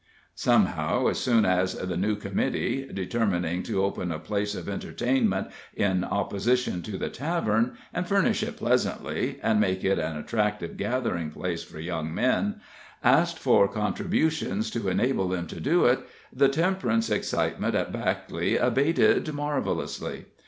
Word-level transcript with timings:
Somehow, 0.33 1.09
as 1.09 1.19
soon 1.19 1.45
as 1.45 1.75
the 1.75 1.95
new 1.95 2.15
committee 2.15 2.89
determining 2.91 3.61
to 3.61 3.83
open 3.83 4.11
a 4.11 4.17
place 4.17 4.55
of 4.55 4.67
entertainment 4.67 5.49
in 5.75 6.03
opposition 6.03 6.81
to 6.81 6.97
the 6.97 7.11
tavern, 7.11 7.77
and 7.93 8.07
furnish 8.07 8.41
it 8.41 8.57
pleasantly, 8.57 9.37
and 9.43 9.59
make 9.59 9.83
it 9.83 9.99
an 9.99 10.17
attractive 10.17 10.75
gathering 10.75 11.29
place 11.29 11.61
for 11.61 11.79
young 11.79 12.15
men 12.15 12.61
asked 13.03 13.37
for 13.37 13.67
contributions 13.67 14.71
to 14.71 14.87
enable 14.89 15.27
them 15.27 15.45
to 15.45 15.59
do 15.59 15.85
it, 15.85 15.99
the 16.33 16.49
temperance 16.49 17.11
excitement 17.11 17.75
at 17.75 17.91
Backley 17.93 18.57
abated 18.59 19.31
marvelously. 19.31 20.25